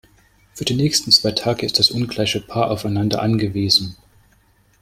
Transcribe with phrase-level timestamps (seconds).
[0.55, 3.97] Für die nächsten zwei Tage ist das ungleiche Paar aufeinander angewiesen.